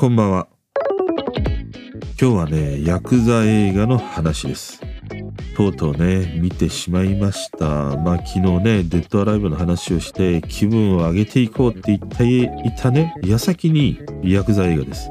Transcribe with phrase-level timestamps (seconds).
[0.00, 0.46] こんばんは。
[2.20, 4.80] 今日はね、ヤクザ映画の話です。
[5.56, 7.66] とうとうね、見てしまいました。
[7.96, 15.10] まあ昨日ね、デッドアライブの話をして気分を上げていこうって言っていたね、矢先にヤクザ映画です。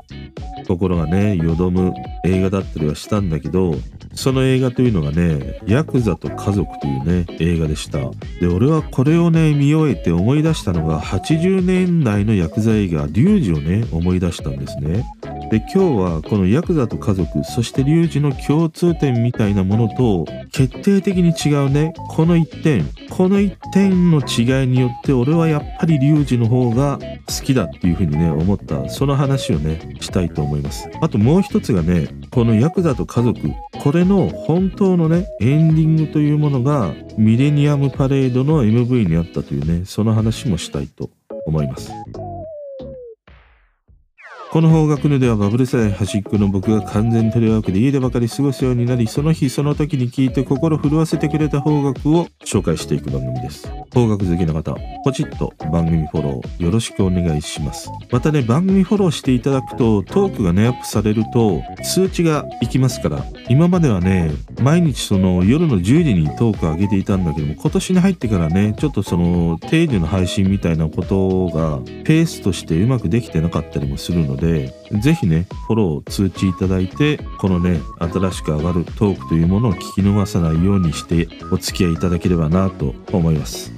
[0.66, 1.94] 心がね、よどむ
[2.24, 3.76] 映画だったりはしたんだけど、
[4.18, 8.00] その映画というのがね、ヤクザと家族というね、映画でした。
[8.42, 15.06] で、俺はこれをね、見終えて思い出したのが、80年代のヤクザ映画、リュウジをね、思い出したんですね。
[15.50, 30.90] で、今日はこのヤクザと家族、そしてリュウジの共通点みたいなものと、決定的に違うね、この一点、この一点の違いによって、俺はやっぱりリュウジの方が好きだっていうふうにね、思った、その話をね、したいと思います。
[31.02, 33.40] あともう一つがね、このヤクザと家族、
[33.82, 41.10] これの本当のね、エンディングというものが、ミレニアムパレードの MV にあったというね、その話もしたいと
[41.46, 41.92] 思います。
[44.58, 53.68] この方角のではバブル世代端っこの僕が完全テレワークで家でばかり過ごすようになり、その日その時に聞いて心震わせてくれた方角を紹介していく番組です。
[53.94, 57.92] 方角好きな方、ポチッと番組フォローよろしくお願いします。
[58.12, 74.47] またね、番組フォローしていただくと、トークがね、アップされると、通知がいきますから、今まではね、毎日その夜の10時にトーク上げていたんだけども、今年に入ってからね、ちょっとその定時の配信みたいなことが、ペースとしてうまくできてなかったりもするので、
[75.02, 83.74] ぜひね、フォローを、通知いただいて、このね、新しく上がるトークというものを聞き逃さないようにして、お付き合いいただければなと思います。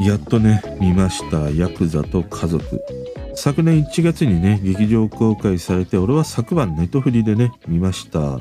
[0.00, 1.50] やっとね、見ました。
[1.50, 2.80] ヤクザと家族。
[3.34, 8.40] 昨年1月にね、劇場公開されて、俺は昨晩ネトフリでね、見ました。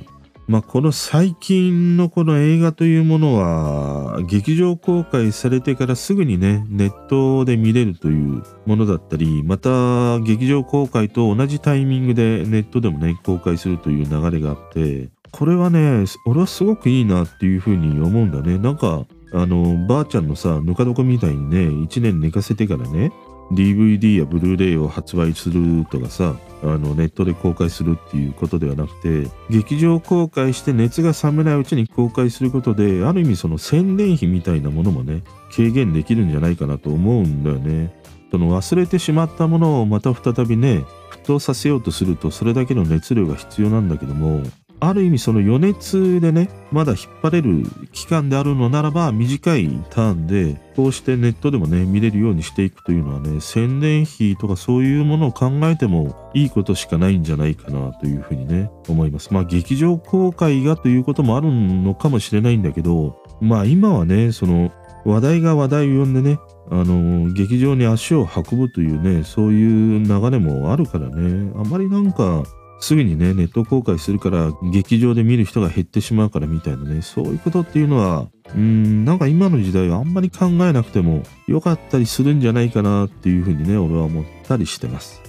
[0.49, 18.57] まあ、この最近のこの映画というものは、劇場公開されてからすぐにね、ネットで見れるというものだったり、また劇場公開と同じタイミングでネットでもね、公開するという流れがあって、これはね、俺はすごくいいなっていうふうに思うんだね。
[18.57, 23.11] なんか、あの、ばあちゃんのさ、ぬか床みたいにね、1年寝かせてからね、
[23.51, 35.23] DVD やブルーレイを発売するとかさ、あの、ネットで公開するっていうことではなくて、劇場公開して熱が冷めないうちに公開することで、ある意味その宣伝費みたいなものもね、
[35.55, 37.93] 軽減できるんじゃないかなと思うんだよね。
[38.31, 44.43] その忘れてしまったものをまた再びね、沸騰させようとすると、それだけの熱量が必要なんだけども、
[44.81, 59.33] ある意味その余熱でね、まだ引っ張れる期間であるのならば短いターンで、こうしてネットでもね、見れるようにしていくというのはね、宣伝費とかそういうものを考えてもいいことしかないんじゃないかなというふうにね、思います。
[59.33, 64.71] まあ劇場公開がということもあるのかもしれないんだけど、まあ今はね、その
[65.05, 66.39] 話題が話題を呼んでね、
[66.71, 72.43] あの劇場に足を運ぶというね、そういう流れもあるからね、あまりなんか、
[72.79, 85.21] すぐにね、ネット公開するから、劇場で見る人が減ってしまうからみたいなね、そういうことっていうのは、うーん、なんか今の時代はあんまり考えなくても良かったりするんじゃないかなっていうふうにね、俺は思ったりしてます。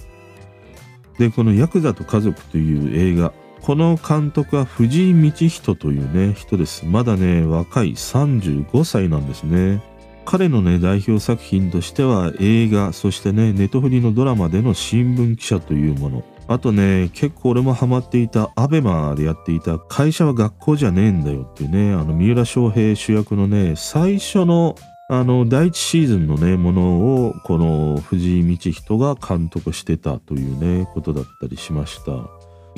[1.17, 6.85] で、このヤクザと家族という映画、この監督は藤井道人というね、人です。
[6.85, 9.83] まだね、若い35歳なんですね。
[10.25, 16.23] 彼のね、代表作品としては映画、そしてね、ネトフリのドラマでの新聞記者というもの。
[16.51, 24.75] あとね、結構俺もハマっていたアベマでやっていた会社は学校じゃねえんだよっていうね、あの三浦翔平主役のね、最初の
[25.09, 32.11] あの第一シーズンのね、ものをこの藤井道人が監督してたというね、ことだったりしました。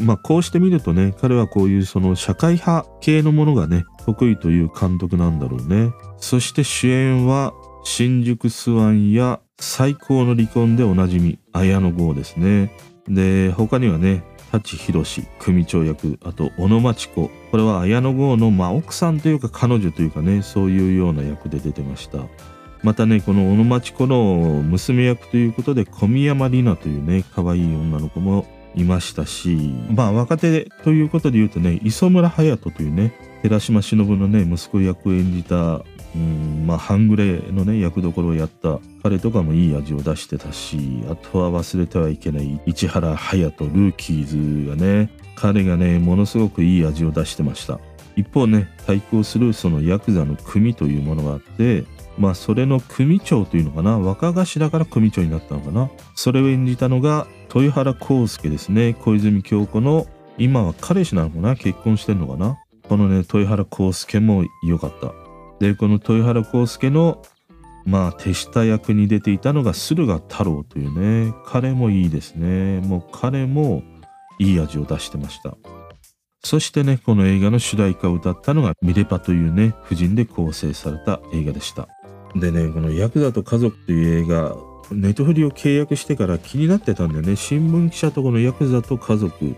[0.03, 5.91] まあこうして見るとね、彼はこういうその社会派系のものがね、得意という監督なんだろうね。
[6.17, 7.53] そして主演は
[7.84, 12.72] 新宿スワンや最高の離婚でおなじみ、綾野剛ですね。
[13.08, 17.31] で、他にはね、舘ひろし組長役、あと小野町子。
[17.52, 22.19] これは綾野剛の、まあ、奥さんというか彼女というかね、そういうような役で出てました。
[22.84, 28.46] またね、この小野町子の娘役ということで、小宮山里奈というね、可愛い女の子も
[28.76, 35.84] いましたし、まあ若手ということで言うとね、磯村勇斗というね、寺島しのぶのね、息子役を演じた、
[36.16, 47.80] うん、まあ半グレのね、役どころをやった彼とかもいい味を出してたし、あとは忘れてはいけない市原隼人、ルーキーズがね、彼がね、ものすごくいい味を出してました。
[48.16, 51.86] 一方ね、対抗するそのヤクザの組というものがあって、
[52.18, 55.90] まあそれの組長というのかな、若頭から組長になったのかな。
[56.16, 60.06] それを演じたのが豊原康介ですね、小泉京子の、
[60.38, 65.22] 今は彼氏なのかな結婚してんのかなこのね、豊原康介も良かった。
[65.64, 67.22] で、この豊原康介の
[67.86, 72.82] まあ手下役に出ていたのが駿河太郎というね彼もいいですね。
[72.82, 73.82] もう彼も
[74.40, 75.56] いい味を出してました。
[76.44, 81.88] そしてねこの映画の主題歌を歌ったのがミレパというね夫人で構成された映画でした。
[82.36, 84.56] でねこのヤクザと家族という映画
[84.92, 87.38] ネットフリを契約してから気になってたんだよね。
[87.38, 89.56] 新聞記者とこのヤクザと家族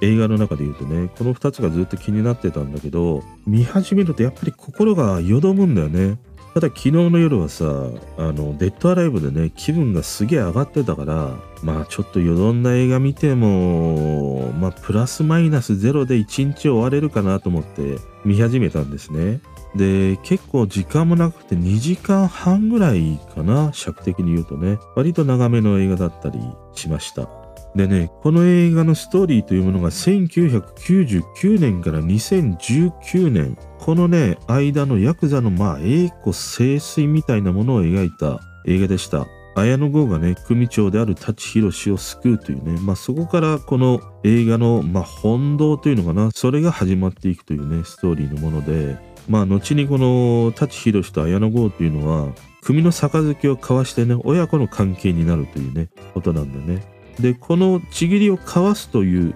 [0.00, 6.18] 映画の中で言うとねこの2つがずっと気になってたんだけど見始めるとやっぱり心がよどむんだよね。
[6.54, 19.40] ただ昨日の夜はさあのデッドアライブでね気分がすげえ上がってたからまあちょっとよどんだ映画見てもまあプラスマイナスゼロで一日終われるかなと思って見始めたんですね。
[19.74, 24.78] で結構時間もなくて2時間半ぐらいかな尺的に言うとね。
[24.94, 26.40] 割と長めの映画だったり
[26.72, 27.28] しました。
[27.76, 33.58] でねこの映画のストーリーというものが1999年から2019年。
[33.78, 39.26] このね間のヤクザのまあ栄枯盛衰みたいなものを描いた映画でした。
[39.54, 48.98] 綾野剛がね組長である舘ひろしを救うというね、まあ、そこからこの映画の、まあ、本堂というのかなそれが始まっていくというねストーリーのもので
[49.30, 56.95] まあ後にこの舘ひろしと綾野剛というのは組の杯を交わしてね親子の関係になるというねことなんだね。
[57.20, 59.34] でこのちぎりを交わすという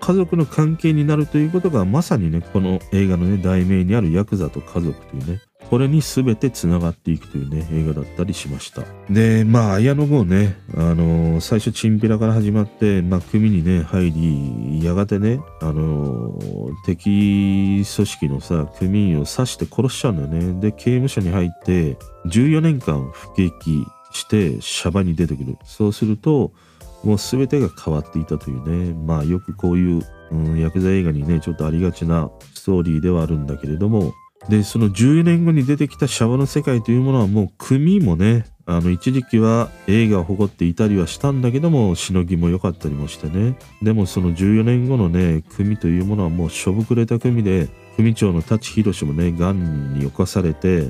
[0.00, 8.82] 家族の関係になるということがまさにねこの映画のね題名にあるヤクザと家族というねこれに全てつながっていくというね映画だったりしました。
[9.08, 20.60] でまあ綾野剛ねあのー、最初チンピラから始まってまあ組にね入りやがてねあのー、敵組織のさ組員を刺して殺しちゃうんだよね。
[20.60, 21.96] で刑務所に入って
[22.26, 25.56] 14年間服役してシャバに出てくる。
[25.64, 26.52] そうすると
[27.04, 28.94] もう全てが変わっていたというね。
[29.06, 34.12] まあよくこういう、うん、ヤクザ映画にねちょっとありがちなストーリーではあるんだけれども。
[34.48, 43.58] でその10年後に出てきたシャワの世界というものはもう組もねあの一時期は映画を誇っていたりはしたんだけどもしのぎも良かったりもしてね。
[43.82, 50.88] でもその14年後のね組というものはもうしょぶくれた組で組長の舘ひろしもねがんに侵されて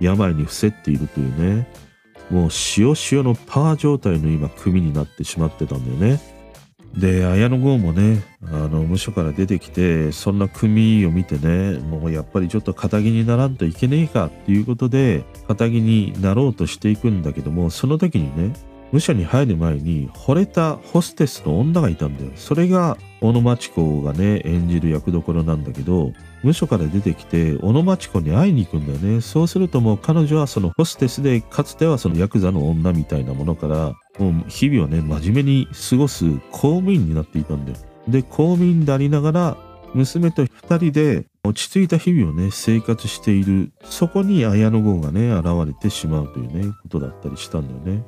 [0.00, 1.66] 病に伏せっているというね。
[2.30, 6.20] もう塩塩のパワー状態の今組になってしまってたんだよね。
[6.96, 18.54] で綾野剛もねあの無所から出てきてそんな組を見てねもうやっぱりちょっと肩気にならんといけねえかっていうことで肩気になろうとしていくんだけどもその時にね
[18.94, 22.30] 武者に入る前に惚れたホステスの女がいたんだよ。
[22.36, 26.12] それが小野町子がね演じる役どころなんだけど
[26.44, 29.20] 無所から出てきて小野町子に会いに行くんだよね。
[29.20, 37.78] そうするともう彼女はそのホステスでかつてはそのヤクザの女みたいなものからもう日々をね真面目に過ごす公務員になっていたんだよ。
[38.06, 39.56] で公務員でありながら
[39.92, 43.72] 娘と2人で落ち着いた日々をね生活している。
[43.82, 48.04] そこに綾野剛がね現れてしまうというねことだったりしたんだよね。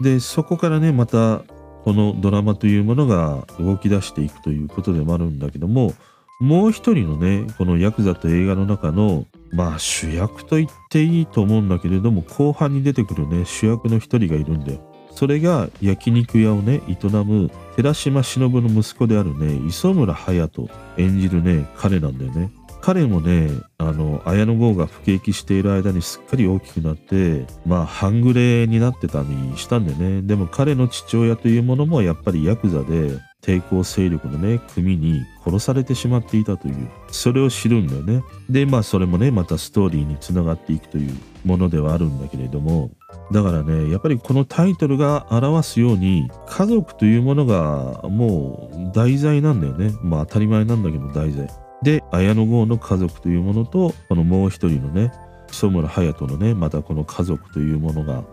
[0.00, 1.42] でそこからねまた
[1.84, 5.92] このドラマというものが動き出していくということでもあるんだけども
[6.40, 14.86] もう一人のねこのヤクザと映画の中のまあ主役と言っていいと思うんだけれども後半に出てくるね主役の一人がいるんだよ。
[15.12, 22.50] それが焼肉屋をね営む寺島しのぶの息子であるね磯村勇人演じるね彼なんだよね。
[22.82, 30.22] 彼もねあの綾野剛が服役している間にすっかり大きくなってまあ半グレになってたりしたんでね。
[30.22, 38.22] でも彼の父親というものもやっぱりヤクザで抵抗勢力のね組に殺されてしまっていたというそれを知るんだよね。
[38.48, 42.90] でまあそれもねまたストーリーにつながっていくというものではあるんだけれども。
[43.32, 49.92] だからねやっぱりこのタイトルが表すように家族というものがもう題材なんだよね。
[50.02, 51.48] まあ当たり前なんだけど題材。
[51.82, 55.12] で綾野剛の家族というものとこのもう一人のね
[55.50, 58.24] 磯村勇人のねまたこの家族というものが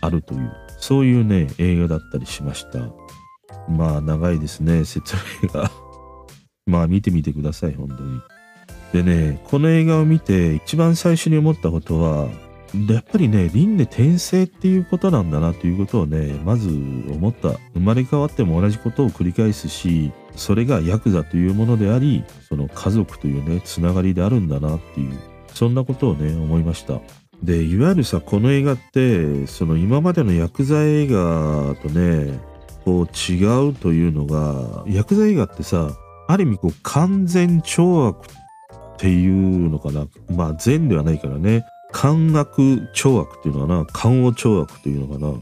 [0.00, 2.78] あるというそういうね映画だったりしました。
[3.68, 5.70] まあ長いですね説明が。
[6.66, 8.20] まあ見てみてください本当に。
[8.92, 12.28] でねこの映画を見て一番最初に思ったことは
[12.88, 17.50] やっぱりね輪廻転生っていうことなんだなということをねまず思った。
[17.74, 25.18] 生まれ変わっても同じことを繰り返すしそれがヤクザというものでありその家族というねつながりであるんだなっていう
[25.52, 26.98] そんなことをね思いました。
[27.42, 32.40] でいわゆるさこの映画ってその今までのヤクザ映画とね
[32.86, 35.90] こう違うというのがヤクザ映画ってさ
[36.26, 40.06] ある意味こう完全懲悪っていうのかな。
[40.34, 41.66] まあ善ではないからね。
[41.92, 43.84] 奸悪懲悪っていうのかな。
[43.92, 45.34] 奸悪懲悪というのかな。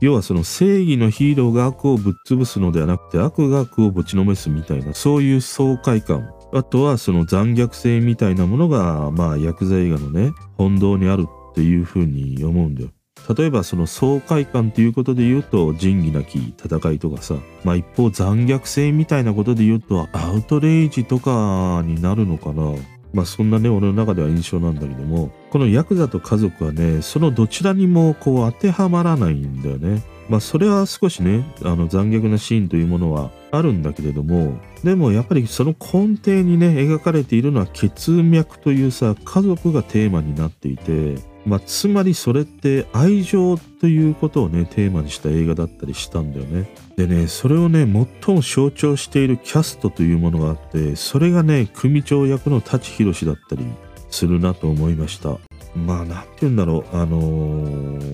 [0.00, 12.90] 要はその正義のヒーローが悪をぶっ潰すのではなくて悪が悪をぶちのめすみたいなそういう爽快感あとはその残虐性みたいなものがまあ薬剤映画のね本堂にあるっていうふうに思うんだよ。
[13.36, 22.72] 例えばその爽快感ということで言うと仁義なき戦いとかさ、まあ一方残虐性みたいなことで言うとアウトレイジとかになるのかな。
[23.12, 30.02] まあそんなね、俺の中では印象なんだけども、このヤクザと家族はね、そのどちらにもこう当てはまらないんだよね。
[30.28, 41.16] まあそれは少しね、あの残虐なシーンというものはあるんだけれども、でもやっぱりその根底にね、描かれているのは血脈というさ、家族がテーマになっていて、
[41.48, 46.68] まあ、つまりそれって愛情ということをねテーマにした映画だったりしたんだよね。
[46.96, 47.80] でねそれをね
[48.24, 53.64] 最も象徴しているキャストというものがあってそれがね組長役の舘ひろしだったり
[54.10, 55.38] するなと思いました。
[55.74, 57.20] まあなんて言うんだろうあの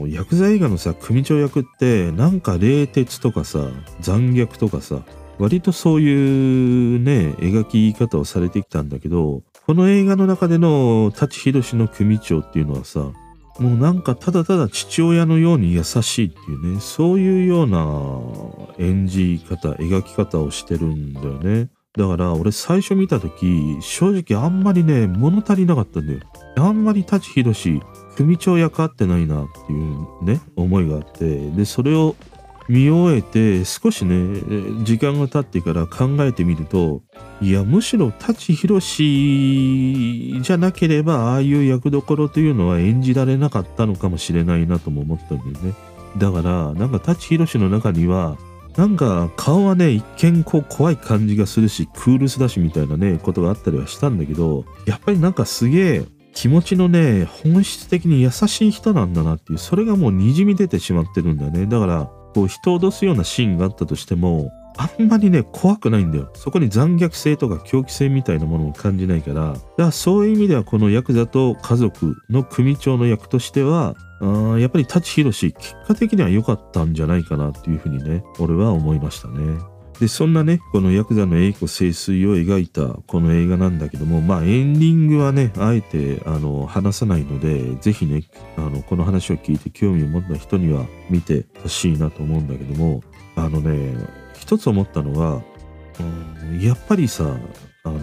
[0.07, 3.69] ー、薬剤映画のさ組長役ってなんか冷徹とかさ
[4.01, 5.03] 残虐とかさ
[5.39, 13.13] 割とそういうね描き言い方をされてきたんだけどこの映画の中での舘ひろしの組長っていうのはさ
[13.59, 21.71] もうなんかただただ父親のように優しいっていうね、そういうような演じ方、描き方をしてるんだよね。
[21.97, 26.21] だから俺最初見た時、正直あんまりね、物足りなかったんだよ。
[26.57, 27.81] あんまり舘ひろし、
[28.17, 32.17] 組長役合ってないなっていうね、思いがあって、で、それを
[32.69, 34.41] 見終えて少しね
[34.85, 37.03] 時間が経ってから考えてみると
[37.41, 45.75] いやむしろ舘ひろしじゃなければああいう役どころというのは演じられなかったのかもしれないなとも思ったんだよね。
[46.17, 48.39] だからなんか舘ひろしの中には
[48.77, 56.05] なんか顔はね一見こう怖い感じがするしクールスだしみたいなねことがあったりはしたんだけどやっぱりなんかすげえ
[56.35, 61.67] 気持ちのね本質的に優しい人なんだなっていうそれがもうにじみ出てしまってるんだよね。
[61.67, 79.74] だからこう人を脅すようなシーンがあったとしてもあんまりね怖くないんだよそこに残虐性とか狂気性みたいなものを感じないからだからそういう意味ではこのヤクザと家族の組長の役としてはあやっぱり舘ひろし結果的には良かったんじゃないかなっていうふうにね俺は思いましたね。
[80.01, 88.25] でそんなねこのヤクザの栄子清水を描いたこの映画なんだけどもまあエンディングはねあえてあの話さないので是非ね
[88.57, 93.03] あのこの話を聞いて興味を持った人には見てほしいなと思うんだけども
[93.37, 93.95] あのね
[94.39, 95.43] 一つ思ったのは、
[96.01, 97.37] うん、やっぱりさ
[97.85, 97.99] あの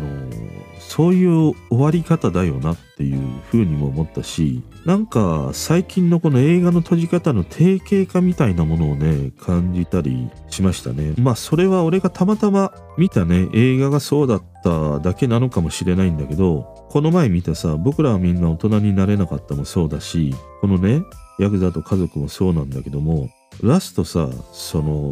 [0.88, 11.14] そういう終わり方だよなっていう風にも思ったしなんか最近のこの映画の閉じ方の定型化みたいなものをね感じたりしましたね。
[11.18, 21.04] まあそれは俺がたまたま見たね映画がそうだっただけなのかもしれないんだけどこの前見たさ僕らはみんな大人になれなかったもそうだしこのね
[21.40, 23.30] ヤクザと家族もそうなんだけども
[23.64, 25.12] ラストさその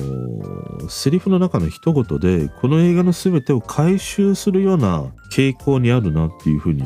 [0.90, 6.84] セリフの中の一言でこの映画の全てを回収するような傾向にあるなっていうふうに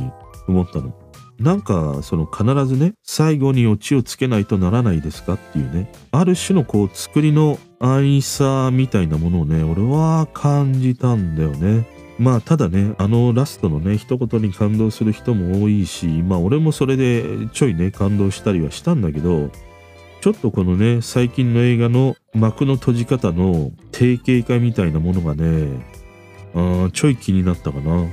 [0.48, 0.93] 思ったの。
[1.39, 11.86] なんかその必ずね最後にオチをつけないとならないですかっていうねある種のこう作りの安易さみたいなものをね俺は感じたんだよね。
[12.20, 19.50] まあただねあのラストのね一言に感動する人も多いしまあ俺もそれでちょいね感動したりはしたんだけど
[20.23, 25.83] ちょっとこのね最近の映画の幕の閉じ方の定型化みたいなものがね
[26.55, 28.07] あちょい気になったかな。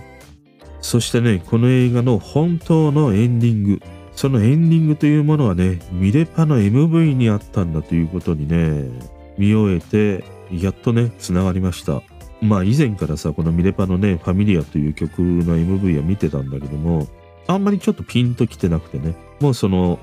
[0.80, 3.80] そしてねこの映画の本当のエンディング。
[4.16, 8.90] そのエンディングというものはねミレパの MV にあったんだということにね
[9.38, 12.02] 見終えてやっとねつながりました。
[12.40, 17.06] まあ以前からさこのミレパのね「ファミリア」という曲の MV は見てたんだけども
[17.46, 19.14] あんまりちょっとピンときてなくてね。
[19.38, 20.00] もうその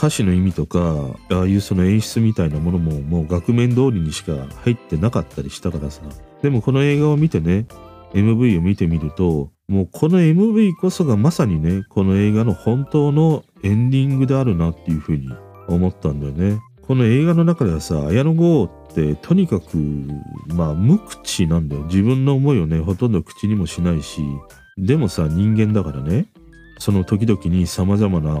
[0.00, 4.32] 歌詞の意味とかああいうその演出みたいなものももう額面通りにしか
[4.64, 6.00] 入ってなかったりしたからさ。
[6.40, 7.66] でもこの映画を見てね
[8.14, 15.28] MV を見てみるともうこの MV こそがまさにねこの映画の本当のエンディングであるなっていうふうに
[15.68, 16.62] 思ったんだよね。
[16.80, 19.76] この映画の中ではさ綾野剛ってとにかく
[20.46, 21.82] まあ無口なんだよ。
[21.82, 24.22] 自分の思いをねほとんど口にもしないし
[24.78, 26.28] でもさ人間だからね。
[26.80, 28.40] その時々に様々な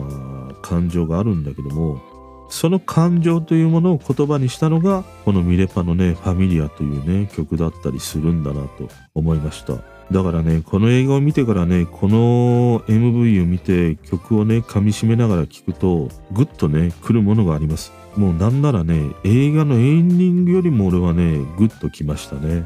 [0.62, 2.00] 感情があるんだけども
[2.48, 9.74] その感情というものを言葉にしたのがこのミレパのね「ファミリア」というね曲だったりするんだなと思いました。
[10.10, 17.92] だからねこの映画を見てからねこの MV を見て曲をね噛みしめながら聴くとグッとね来るものがあります。
[18.16, 22.64] もうなんならね映画のエンディングよりも俺はねグッときましたね。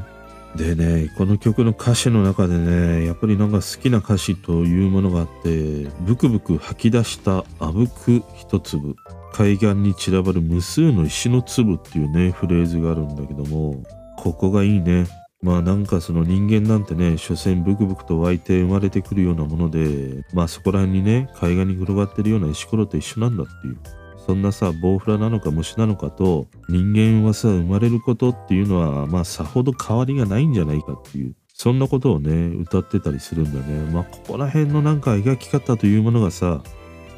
[0.57, 8.95] でねこの曲の歌詞の中でねやっぱりなんか好きな歌詞というものがあってブクブク吐き出したあぶく一粒
[9.33, 13.83] 海岸に散らばる無数の石の粒っていうねフレーズがあるんだけども
[14.17, 15.07] ここがいいね
[15.45, 23.77] まあなんかその人間なんてね、所詮ブクブクと湧いて生まれてくるようなもので、まあそこら辺にね、海岸に転がってるような石ころと一緒なんだっていう。
[24.25, 31.35] そんなさ、ボウフラなのか虫なのかと、人間はさ、生まれることっていうのは、まあさほど変わりがないんじゃないかっていう。
[31.53, 33.91] そんなことをね、歌ってたりするんだね。
[33.91, 36.61] まあここら辺のなんか描き方というものがさ、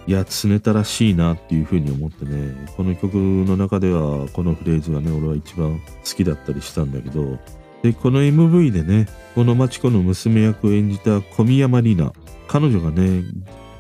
[0.06, 7.40] いや、つねたらしいなっていうふうに思ってね、この曲の中ではこのフレーズがね、俺は一番好きだったりしたんだけど、
[7.84, 12.14] で、この MV でね、この町子の娘役を演じた小宮山里奈、
[12.48, 13.24] 彼女がね、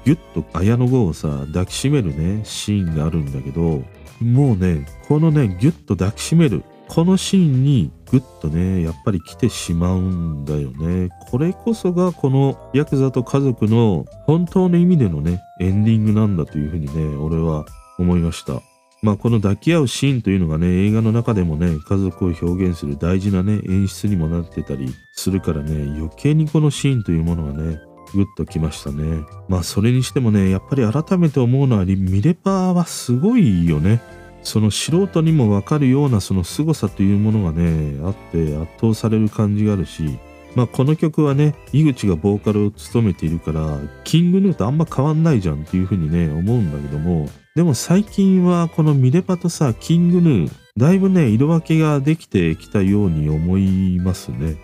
[0.07, 3.83] ギュッと綾野剛をさ、抱きしめるね、シーンがあるんだけど、
[4.21, 11.09] もうね、このね、ギュッと抱きしめる、このシーンにグッとね、やっぱり来てしまうんだよね。
[11.29, 17.65] これこそがこのヤクザと家族の本当の意味でのね、エンディングなんだというふうにね、俺は
[17.99, 18.61] 思いました。
[19.03, 27.81] まあこの抱き合うシーンというのがね、映画の中でもね、家族を表現する大事なね、演出にもなってたりするからね、余計にこのシーンというものがね、
[28.13, 29.25] グッときましたね。
[29.47, 34.01] まあそれにしてもね、やっぱり改めて思うのは、ミレパーはすごいよね。
[34.43, 40.17] その素人にもわかるようなその凄さというものがね、あって圧倒される感じがあるし、
[40.55, 54.57] まあこの曲はね、井口がボーカルを務めているから、キングヌーとあんま変わんないじゃんっていうふうにね、思うんだけども、でも最近はこのミレパとさ、キングヌー、だいぶね、色分けができてきたように思いますね。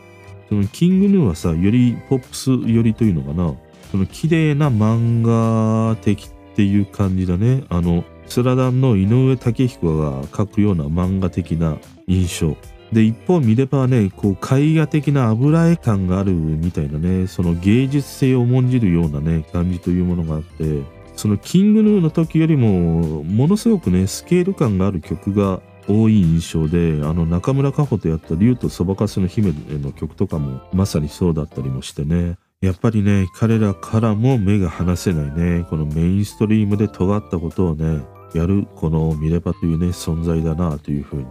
[0.54, 3.56] そのキングヌーはさ、よりポップス寄りというのかな、
[3.90, 7.64] その綺麗な漫画的っていう感じだね。
[7.70, 12.56] あの、スラダンの井上武彦が描くような漫画的な印象。
[12.92, 20.84] で、一方見ればね、こう絵画的な油絵感があるみたいなね、その芸術性を重んじるようなね、感じというものがあって、
[21.16, 32.38] そのキングヌーの時よりもものすごくねスケール感がある曲が多い印象であの中村佳穂とやった「竜とそばかすの姫」の曲とかもまさにそうだったりもしてね。
[32.62, 35.66] やっぱりね彼らからも目が離せないね。
[35.70, 38.02] このメインストリームで尖ったことをね
[38.34, 41.26] やるこのミレパというね存在だなというふうに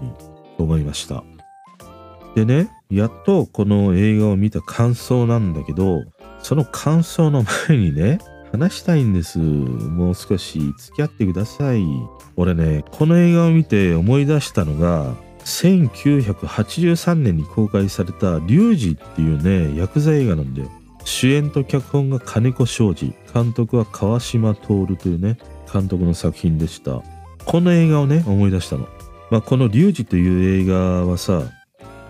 [0.59, 1.25] 思いました。
[2.35, 6.03] でねやっとこの映画を見た感想なんだけど
[6.43, 8.19] その感想の前にね
[8.53, 9.39] 話したいんです。
[9.39, 11.83] もう少し付き合ってください。
[12.37, 20.71] 俺ね、この映画を見て思い出したのが、1983年に公開された「リュウジ」っていうね、ヤクザ映画なんだよ。
[21.05, 25.39] 主演と脚本が金子庄司、監督は川島徹というね、
[25.73, 27.03] 監督の作品でした。
[27.45, 28.87] この映画をね、思い出したの。
[29.31, 31.43] まあ、この「リュウジ」という映画はさ、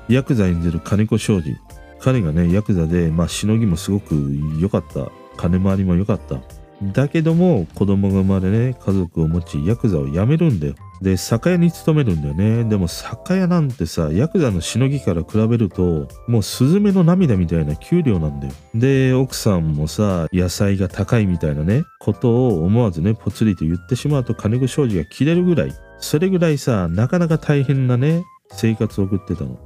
[0.09, 1.57] ヤクザ演じる金子庄司。
[2.01, 5.09] 彼がね、ヤクザで、まあ、しのぎもすごく良かった
[5.43, 6.41] 金回りも良かった。
[6.83, 10.75] だけども子供が生まれね家族を持ちヤクザを辞めるんだよ。
[11.01, 12.65] で酒屋に勤めるんだよね。
[12.65, 18.53] でも酒屋なんてさヤクザのしのぎから比べるともうスズメの涙みたいな給料なんだよ。
[18.75, 25.73] で奥さんもさ野菜が高いみたいなねことを思わずねぽつりと言ってしまうと金具商事が切れるぐらい。
[25.99, 29.59] それぐらいさなかなか大変なね生活を送ってたの。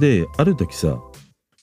[0.00, 0.98] である時さ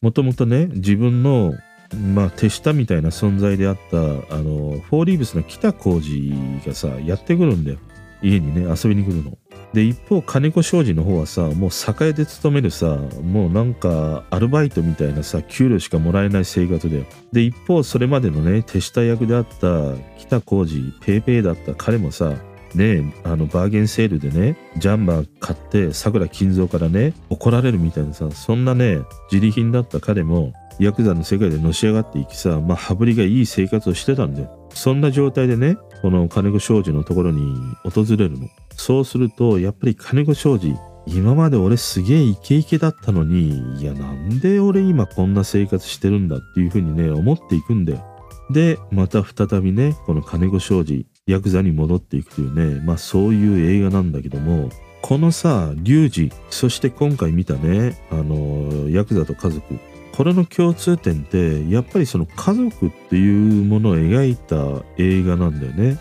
[0.01, 1.53] もともとね自分の
[1.93, 7.77] まあ、手下みたいな存在であったあのフォーリーブスの北公次がさやってくるんだよ
[8.21, 9.37] 家にね遊びに来るの。
[9.73, 17.05] で一方金子正次の方はさもう酒屋で勤めるさもうなんかアルバイトみたいなさ給料しかもらえない生活だよ。
[17.31, 22.35] で一方それまでのね手下役であった北公次ペイペイだった彼もさ
[22.75, 28.99] ねあのバーゲンセールでねジャンバー買ってさくら金蔵からね怒られるみたいなさそんなね
[29.31, 38.47] 自利品だった彼もヤクザの世界でのし上がっていきさ、まあ、羽振りがいい生活をしてたんで、そんな状態でね、この金子商事のところに訪れるの。
[38.75, 40.73] そうすると、やっぱり金子商事、
[41.05, 48.03] 今まで俺すげえイケイケだったのに、いや、なんで俺今こんな生活してるんだっていうふうにね、思っていくんだよ。
[48.51, 54.69] で、また再びね、この金子商事、ヤクザに戻っていくというね、まあそういう映画なんだけども、
[55.01, 59.77] このさ、リュウジ、そして今回見たね、あの、ヤクザと家族、
[60.15, 65.97] これの共通点ってやっぱりその家族っていうものを描いた映画なんだよね。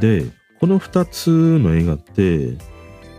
[0.00, 0.26] で
[0.60, 2.56] この2つの映画って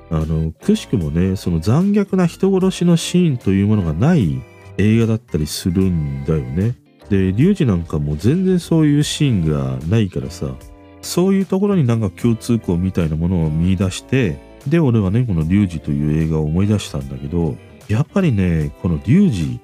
[0.10, 4.42] あのくしくもねその残虐な人殺しのシーンというものがない
[4.78, 6.76] 映画だったりするんだよね。
[7.10, 10.56] でリュウジなんかも全然そういうシーンがないからさ
[11.02, 17.56] そういうところになんか共通項みたいなものを見出してで俺はねこのリュウジという映画を思い出したんだけど
[17.88, 19.60] やっぱりねこのリュウジ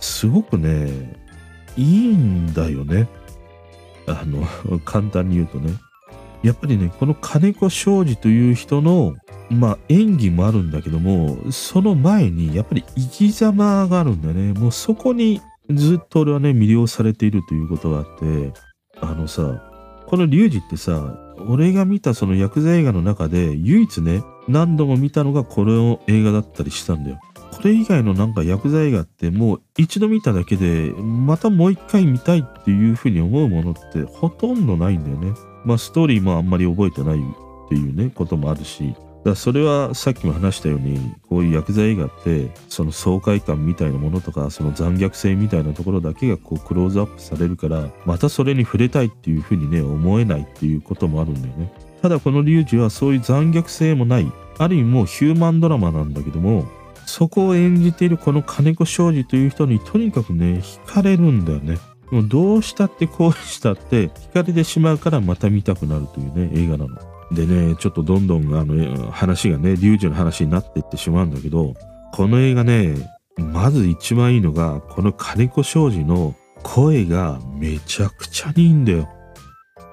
[0.00, 1.14] すごくね、
[1.76, 3.08] いいんだよね。
[4.06, 5.74] あの、 簡単に言うとね。
[6.42, 9.14] やっぱりね、この金子庄司という人の、
[9.50, 14.52] まあ演技もあるんだけども、その前にやっぱり生き様があるんだよね。
[14.58, 18.52] もうそこにずっと俺はね、魅了されているということがあって、
[19.00, 19.62] あのさ、
[20.06, 21.16] このリュウジってさ、
[21.48, 27.20] 俺が見たそのヤクザ映画の中で唯一ね、何度も見たのがこの映画だったりしたんだよ。
[27.60, 35.38] これ以外のなんかヤクザ映画ってもう一度見ただけでまたもう一回見たいっていうふうに思うものってほとんどないんだよね。
[35.66, 38.94] まあストーリーもあんまり覚えてないっていうねこともあるし。
[39.22, 51.70] だそれはさっきも話したようにこういう薬剤映画ってその爽快感みたいなものとかその残虐性みたいなところだけがこうクローズアップされるからまたそれに触れたいっていうふうにね思えないっていうこともあるんだよね。
[52.00, 54.32] ただこのリュウジはそういう残虐性もない。
[54.56, 56.66] ある意味もうヒューマンドラマなんだけども
[57.10, 61.78] そこを演じているこの金子庄司という人にとにかくね惹かれるんだよね
[62.10, 71.74] もうどうしたってこうしたって惹かれてしまうからまた見たくなるというね映画なのでね、ちょっとどんどんあの話がね、リュウジの話になっていってしまうんだけど、
[72.12, 72.94] この映画ね、
[73.38, 79.08] まず一番いいのが、この金子庄司の声がめちゃくちゃにいいんだよ。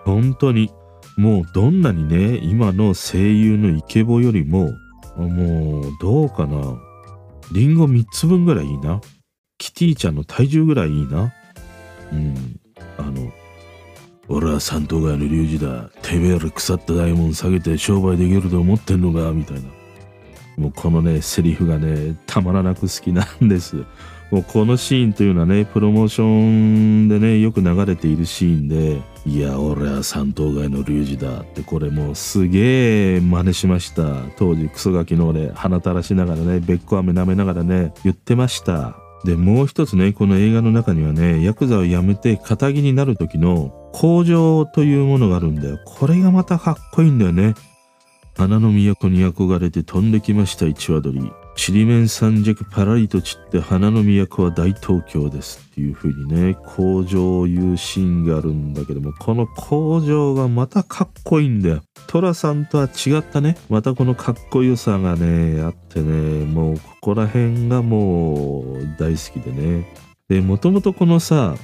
[0.03, 0.71] 本当に。
[1.17, 4.71] もうどんなにね、今の声優のイケボよりも、
[5.17, 6.77] もうどうかな。
[7.51, 9.01] リンゴ3つ分ぐらいいいな。
[9.57, 11.33] キティちゃんの体重ぐらいいいな。
[12.11, 12.59] うん。
[12.97, 13.31] あの、
[14.27, 15.89] 俺は三頭街の龍二だ。
[16.01, 19.61] てめえら腐った大門下げて商売できると思ってんのかみたいな。
[20.57, 23.85] もうこのね、セリフがね、たまらなく好きなんです。
[24.29, 34.03] もうこのシーンというのはね、プロモーションでね、よく流れているシーンで、いや、俺は三頭街の龍二だって、これもうすげえ真似しました。
[34.37, 38.97] 当時クソガキの俺、鼻垂らしながらね、べっこ飴舐めながらね、言ってました。
[39.23, 45.79] で、もう一つね、この映画の中にはね、ヤクザを辞めて仇になる時の工場というものがあるんだよ。
[45.85, 47.55] これがまたかっこいいんだよね。
[48.37, 51.31] 花の都に憧れて飛んできました一羽鳥。
[51.57, 61.81] ちりめん三尺パラリと散って花の都は大東京ですっていう風にね、工場を言うシーンがあるんだけども、この工場がまたかっこいいんだよ。
[62.05, 69.91] 寅さんとは違ったね、またこのかっこよさがね、あってね、もうここら辺がもう大好きでね。
[70.29, 71.55] で、もともとこのさ、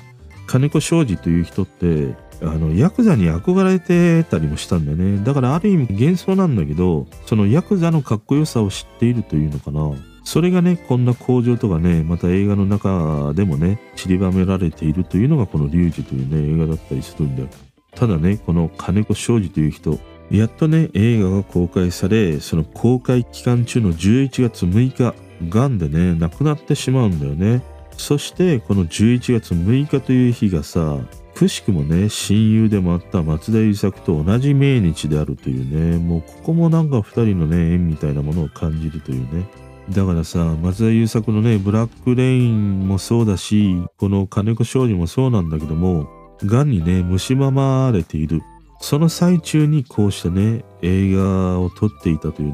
[0.47, 5.23] 金子庄司という人って、あの、ヤクザに憧れてたりもしたんだよね。
[5.23, 9.91] だからある意味幻想なんだけど、そのヤクザのかっこよさを知っているというのかな。
[10.25, 17.49] それがね、こんな工場とかね、また映画の中でもね、散りばめられているというのがこのリュウジというね、映画だったりするんだよ。
[17.95, 19.99] ただね、この金子庄司という人、
[20.31, 25.13] やっとね、映画が公開され、その公開期間中の11月6日、
[25.49, 27.61] がんでね、亡くなってしまうんだよね。
[27.97, 30.97] そしてこの11月6日という日がさ
[31.35, 39.45] くしくもね親友でもあった松田優作と同じ命日であるというねもうここもなんか2人のね縁みたいなものを感じるというね。
[39.89, 46.07] だからさ松田優作のねブラックレインもそうだしこの金子庄司もそうなんだけども
[46.45, 48.41] がんにね蝕まれている。
[48.79, 52.53] その最中にこうしてね映画を撮っていたという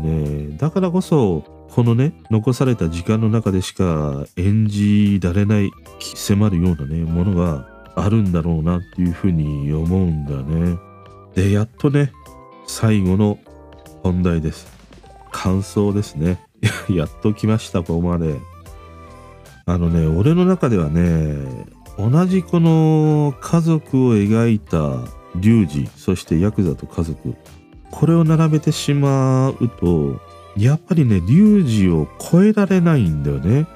[0.49, 0.57] ね。
[0.57, 5.69] だからこそこのね、残された時間の中でしか演じられない
[6.15, 7.68] 迫るようなね、ものが
[8.01, 10.77] あるんだろうなっていうふうに思うんだね。
[11.35, 12.12] で、やっとね、
[12.65, 13.39] 最後の
[14.03, 14.67] 本題です。
[15.31, 16.39] 感想ですね。
[16.89, 18.35] やっと来ました、ここまで。
[19.65, 21.35] あのね、俺の中ではね、
[21.97, 25.03] 同じこの家族を描いた
[25.35, 27.35] リュウジ、そしてヤクザと家族、
[27.91, 30.19] これを並べてしまうと、
[30.57, 33.67] やっぱりね、リュウジを超えられないんだよね。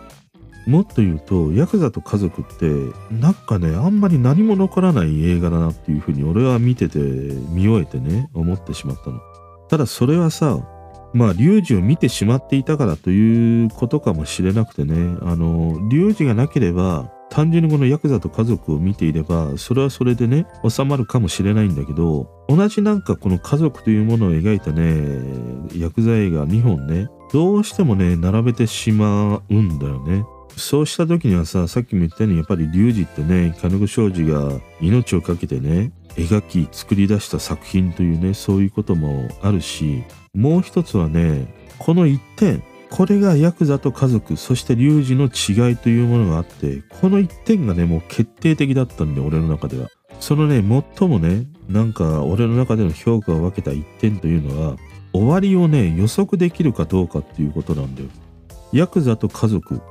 [0.66, 2.66] もっと言うと、ヤクザと家族って、
[3.12, 9.20] なんかね、あんまり何も残らない映画だなっていうふうに俺は見てて、見終えてね、思ってしまったの。
[9.70, 10.60] ただそれはさ、
[11.14, 25.20] まあ、リュウジを見てしまっていたからということかもしれなくてね、あの、リュウジがなければ、単純にこのヤクザと家族を見ていればそれはそれでね収まるかもしれないんだけど同じなんかこの家族というものを描いたね
[25.76, 30.24] ヤクザ映画2本ねどうしてもね並べてしまうんだよね
[30.58, 49.90] そうした時にはささっきも言ったようにやっぱりリュウジってね金子庄司が命を懸けてね描き作り出した作品というねそういうこともあるしもう一つはねこの一点これがヤクザと家族そしてリュウジの違いというものがあってこの一点がねもう決定的だったんで俺の中では。
[50.20, 50.64] そのね
[50.98, 54.78] 最もねなんか俺の中での評価を分けた一点というのは
[55.12, 58.10] 終わりをね予測できるかどうかっていうことなんだよ。
[58.72, 59.82] ヤクザと家族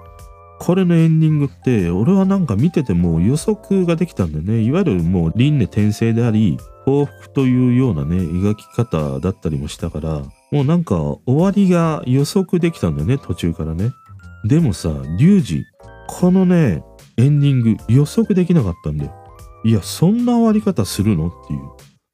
[0.63, 4.63] これのエンディングって俺はなんか見てても予測ができたんだよね。
[4.63, 10.23] いわゆるもう輪廻転生であり報復というようなね描き方だったりもしたから
[10.53, 13.91] もうなんか終わりが予測できたんだよね途中からね。
[14.45, 15.65] でもさリュウジ
[16.07, 16.85] このね
[17.17, 19.13] エンディング予測できなかったんだよ。
[19.65, 21.61] いやそんな終わり方するのっていう。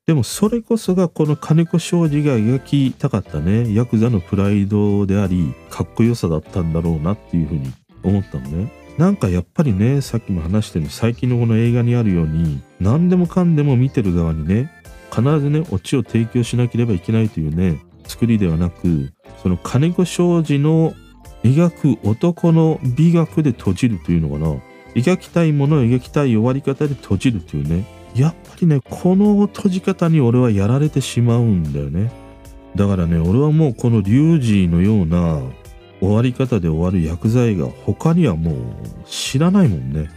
[0.07, 7.71] でもそれこそがこの金子庄司が描きたかったねヤクザのプライドでありかっこよさだったんだろうなっていうふうに
[8.03, 8.73] 思ったのね。
[8.99, 14.73] なんかやっぱりねさっきも話してる最近のこの映画にあるように何でもかんでも見てる側にね
[15.11, 20.95] 必ずねオチを提供しなければいけないというね作りではなくその金子庄司の
[21.45, 24.61] 描く男の美学で閉じるというのかな。
[24.95, 27.85] 描きたいものを描きたい終わり方で閉じるというね。
[28.17, 32.11] やっぱりねこの閉じ方に俺はやられてしまうんだよね。
[32.75, 35.41] だからね俺はもうこのリュウジのような
[36.01, 38.55] 終わり方で終わる薬剤が他にはもう
[39.07, 40.11] 知らないもんね。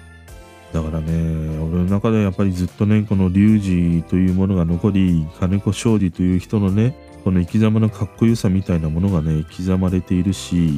[0.74, 1.12] だからね、
[1.60, 10.72] 俺の中ではやっぱりずっとね、このリュウジというものが残り、金子勝利という人のね、この生き様のかっこよさみたいなものがね、刻まれているし、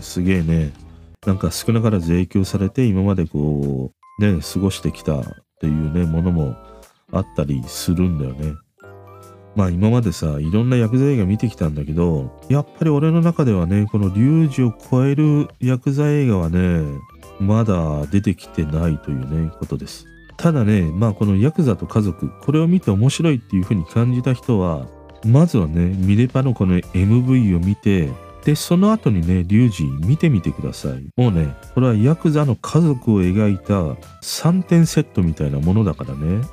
[0.00, 0.72] すげえね、
[1.26, 5.24] なんか少なからず影響されて今までこう、ね、過ごしてきたっ
[5.60, 6.54] ていうね、ものも
[7.10, 8.54] あったりするんだよね。
[9.58, 16.84] まあ今までさいろんなヤクザ映画見てきたんだけどやっぱり俺の中ではねこのリュウジを超えるヤクザ映画はね
[17.40, 20.06] まだ出てきてないというねことです。
[20.36, 24.86] ただねまあこのヤクザと家族これを見て面白いっていう風に感じた人は
[25.26, 28.10] まずはねミレパのこの MV を見て
[28.44, 31.04] でその後にねリュウジ見てみてください。
[31.16, 33.74] もうねこれはヤクザの家族を描いた
[34.22, 36.46] 3点セットみたいなものだからね。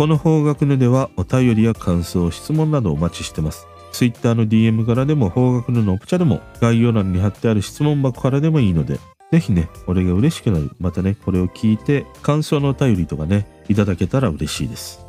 [0.00, 3.66] この方角ぬではお便りや感想、質問などお待ちしてます。
[3.92, 8.98] Twitter の DM からでも方角ぬのオプチャでも概要欄に貼ってある質問箱からでもいいので、
[9.30, 10.70] ぜひね、俺が嬉しくなる。
[10.78, 15.04] またね、これを聞いて感想のお便りとかね、いただけたら嬉しいです。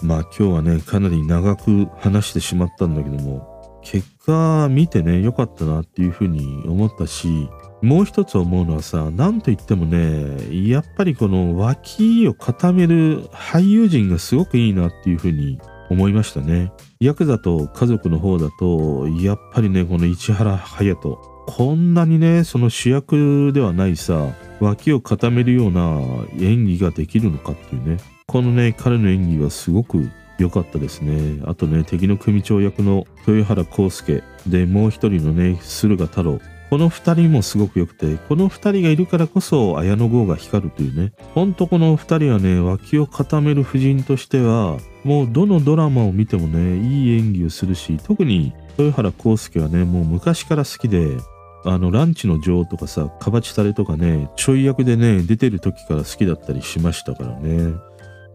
[0.00, 7.50] まあ今日はね、かなり長く話してしまったんだけども、結果見てね、良かったなっていうふうに思ったし、
[7.84, 15.58] もう一つ思うのはさ、なんといってもね、やっぱりこの脇を固める俳優陣がすごくいいなっていうふうに
[15.90, 16.72] 思いましたね。
[16.98, 26.00] ヤクザと家族の方だと、やっぱりね、この市原隼人、こんなにね、その主役ではないさ、脇を固めるような
[26.40, 27.98] 演技ができるのかっていうね。
[28.26, 31.42] このね、彼の演技はすごく良かったですね。
[31.44, 36.40] あとね、敵の組長役の豊原康介で、もう一人のね、駿河太郎。
[36.74, 41.12] この2人もすごく良くて、この2人がいるからこそ綾野剛が光るというね。
[41.32, 51.16] ほんとこの2人はね、脇を固める夫人としては、もうどのドラマを見てもね、いい演技をするし、特に豊原康介はね、もう昔から好きで、
[51.64, 57.72] あの、ランチの女王とかさ、カバチタレとかね、ちょい役でね、出てる時から好きだったりしましたからね。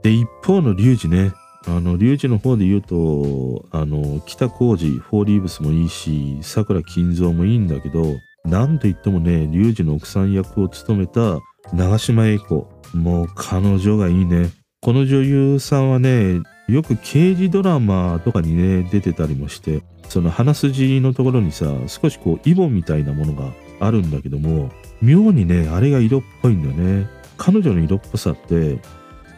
[0.02, 1.34] で、一方のリュウジね、
[1.68, 11.40] あの、リュウジの方で言うと、あの、北浩二、フォーリーブスもいいし、桜金蔵もいいんだけど、なんといってもね、リュウジの奥さん役を務めた
[11.74, 12.68] 長島英子。
[12.94, 14.50] もう彼女がいいね。
[14.82, 24.72] この女優さんはね、よく刑事ドラマとかにね、出てたりもして、その鼻筋のところにさ、少しこう、イボみたいなものがあるんだけども、
[25.02, 27.08] 妙にね、あれが色っぽいんだよね。
[27.38, 28.80] 彼女の色っぽさって、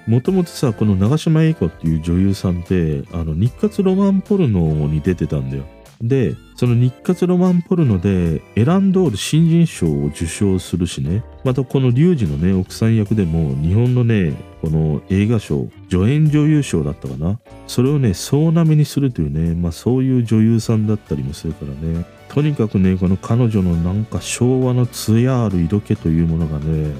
[0.08, 5.64] もともとさ、この長島英子っていう女優さんって、あの、日活ロマンポルノに出てたんだよ。
[6.02, 17.40] で、その日活ロマンポルノでエランドール新人賞を受賞するしね、またこのリュウジのね、奥さん役でも日本のね、この映画賞、助演女優賞だったかな。
[17.68, 22.06] それをね、総なめにするというね、まあそういう女優さんだったりもするからね。
[22.30, 26.94] とにかくね、この彼女のなんか昭和の艶ある色気というものがね、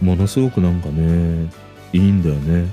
[0.00, 1.50] ものすごくなんかね、
[1.92, 2.66] いいんだよね。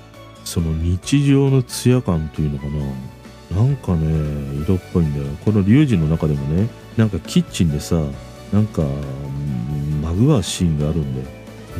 [0.43, 3.14] その日常の艶感というのかな。
[3.55, 5.25] なんかね、色っぽいんだよ。
[5.45, 7.95] この龍神の中でもね、なんかキッチンでさ、
[8.51, 8.83] なんか、
[10.01, 11.21] まぐわシーンがあるんで、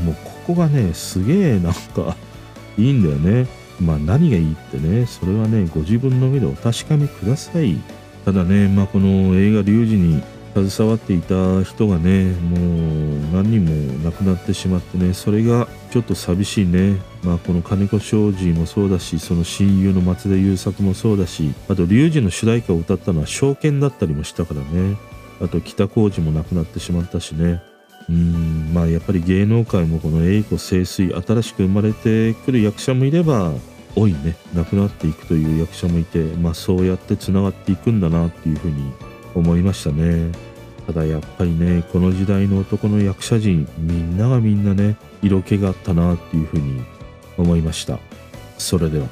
[0.03, 2.15] もうここがね、すげえなんか
[2.77, 3.47] いいんだよね。
[3.81, 7.77] まあ何がいいってね、それはね、ご自分の目でお確かめください。
[8.23, 10.23] ただね、まあこの映画リュウジに
[10.55, 17.01] 携わっていた人がねもう何人も亡くなってしまってねそれがちょっと寂しいね。
[17.23, 24.97] まあこの金子庄司もそうだしその親友の松田優作もそうだしあと龍二の主題歌を歌ったのは証券だったりもしたからね。
[25.41, 27.61] あと北浩二も亡くなってしまったしね。
[28.07, 33.51] うんまあやっぱり芸能界もこの栄枯盛衰新しく生まれてくる役者もいれば
[33.97, 34.37] 老いね。
[34.53, 38.93] 亡くなっていくという役者もいてまあそうやってつながっていくんだなっていうふうに
[39.35, 40.31] 思いましたね。
[40.87, 46.83] ただやっぱりねこの時代の男の役者陣みんながみんなね色気があったなっていうふうに
[47.37, 47.99] 思いました
[48.57, 49.07] それでは